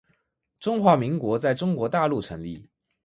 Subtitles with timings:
[0.59, 2.67] 中华民国在中国大陆成立